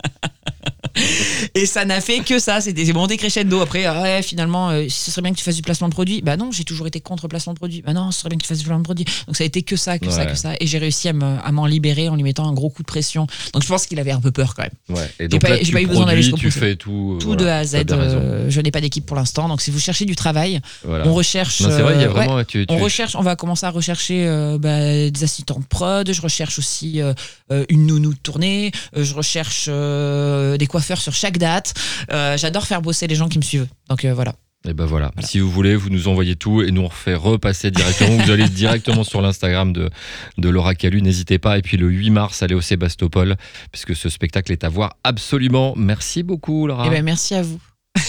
Et 1.55 1.65
ça 1.65 1.85
n'a 1.85 2.01
fait 2.01 2.19
que 2.19 2.39
ça, 2.39 2.61
c'était 2.61 2.91
monté 2.93 3.17
crescendo. 3.17 3.61
Après, 3.61 3.85
ah 3.85 4.01
ouais, 4.01 4.21
finalement, 4.21 4.69
euh, 4.69 4.85
ce 4.89 5.11
serait 5.11 5.21
bien 5.21 5.31
que 5.31 5.37
tu 5.37 5.43
fasses 5.43 5.55
du 5.55 5.61
placement 5.61 5.87
de 5.89 5.93
produit. 5.93 6.21
Bah 6.21 6.37
non, 6.37 6.51
j'ai 6.51 6.63
toujours 6.63 6.87
été 6.87 6.99
contre 7.01 7.25
le 7.25 7.29
placement 7.29 7.53
de 7.53 7.57
produit. 7.59 7.81
Bah 7.81 7.93
non, 7.93 8.11
ce 8.11 8.19
serait 8.19 8.29
bien 8.29 8.37
que 8.37 8.43
tu 8.43 8.47
fasses 8.47 8.59
du 8.59 8.63
placement 8.65 8.79
de 8.79 8.83
produit. 8.83 9.05
Donc 9.27 9.35
ça 9.35 9.43
a 9.43 9.47
été 9.47 9.61
que 9.63 9.75
ça, 9.75 9.99
que 9.99 10.09
ça, 10.09 10.25
que 10.25 10.35
ça. 10.35 10.53
Et 10.59 10.67
j'ai 10.67 10.77
réussi 10.77 11.07
à 11.09 11.13
me- 11.13 11.37
à 11.43 11.51
m'en 11.51 11.65
libérer 11.65 12.09
en 12.09 12.15
lui 12.15 12.23
mettant 12.23 12.47
un 12.47 12.53
gros 12.53 12.69
coup 12.69 12.81
de 12.83 12.87
pression. 12.87 13.27
Donc 13.53 13.63
je 13.63 13.67
pense 13.67 13.85
qu'il 13.85 13.99
avait 13.99 14.11
un 14.11 14.21
peu 14.21 14.31
peur 14.31 14.53
quand 14.55 14.63
même. 14.63 14.97
Ouais. 14.97 15.09
Et 15.19 15.27
donc 15.27 15.41
pas- 15.41 15.49
là, 15.49 15.57
j'ai 15.57 15.63
tu 15.65 15.71
pas 15.73 15.81
eu 15.81 15.87
besoin 15.87 16.05
d'aller 16.05 16.21
jusqu'au 16.21 16.37
tu 16.37 16.47
bout. 16.47 16.51
fais 16.59 16.75
tout. 16.75 17.17
Tout 17.19 17.27
voilà, 17.27 17.43
de 17.43 17.47
A 17.47 17.57
à 17.57 17.65
Z. 17.65 17.75
euh, 17.91 18.49
je 18.49 18.61
n'ai 18.61 18.71
pas 18.71 18.81
d'équipe 18.81 19.05
pour 19.05 19.15
l'instant. 19.15 19.47
Donc 19.47 19.61
si 19.61 19.71
vous 19.71 19.79
cherchez 19.79 20.05
du 20.05 20.15
travail, 20.15 20.59
Voilà. 20.83 21.07
on 21.07 21.13
recherche. 21.13 21.61
Non, 21.61 21.69
vrai, 21.69 21.93
il 21.95 22.01
y 22.01 22.03
a 22.03 22.07
euh, 22.07 22.09
vraiment. 22.09 22.43
tu- 22.43 22.65
tu- 22.65 22.73
on 22.73 22.77
recherche, 22.77 23.15
on 23.15 23.21
va 23.21 23.35
commencer 23.35 23.65
à 23.65 23.69
rechercher 23.69 24.25
euh, 24.27 24.57
bah, 24.57 25.09
des 25.09 25.23
assistants 25.23 25.59
de 25.59 25.65
prod. 25.65 26.11
Je 26.11 26.21
recherche 26.21 26.59
aussi 26.59 27.01
euh, 27.01 27.13
euh, 27.51 27.65
une 27.69 27.85
nounou 27.85 28.13
de 28.13 28.19
tournée. 28.19 28.71
Euh, 28.95 29.03
je 29.03 29.13
recherche 29.13 29.65
euh, 29.67 30.57
des 30.57 30.67
coiffeurs 30.67 30.86
sur 30.95 31.13
chaque 31.13 31.37
date. 31.37 31.73
Euh, 32.13 32.37
J'adore 32.37 32.65
faire 32.65 32.81
bosser 32.81 33.07
les 33.07 33.15
gens 33.15 33.27
qui 33.27 33.37
me 33.37 33.43
suivent. 33.43 33.67
Donc 33.89 34.05
euh, 34.05 34.13
voilà. 34.13 34.35
Et 34.65 34.73
ben 34.73 34.85
voilà. 34.85 35.11
Voilà. 35.13 35.27
Si 35.27 35.39
vous 35.39 35.51
voulez, 35.51 35.75
vous 35.75 35.89
nous 35.89 36.07
envoyez 36.07 36.35
tout 36.35 36.61
et 36.61 36.71
nous 36.71 36.81
on 36.81 36.87
refait 36.87 37.15
repasser 37.15 37.71
directement. 37.71 38.17
vous 38.17 38.31
allez 38.31 38.47
directement 38.49 39.03
sur 39.03 39.21
l'Instagram 39.21 39.73
de, 39.73 39.89
de 40.37 40.49
Laura 40.49 40.75
Calu, 40.75 41.01
n'hésitez 41.01 41.39
pas. 41.39 41.57
Et 41.57 41.61
puis 41.61 41.75
le 41.77 41.89
8 41.89 42.09
mars, 42.11 42.43
allez 42.43 42.55
au 42.55 42.61
Sébastopol, 42.61 43.35
puisque 43.71 43.95
ce 43.95 44.07
spectacle 44.07 44.51
est 44.51 44.63
à 44.63 44.69
voir 44.69 44.95
absolument. 45.03 45.73
Merci 45.75 46.23
beaucoup, 46.23 46.67
Laura. 46.67 46.85
Eh 46.87 46.89
ben 46.89 47.03
merci 47.03 47.35
à 47.35 47.41
vous. 47.41 47.59